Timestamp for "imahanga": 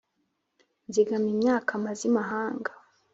2.09-2.71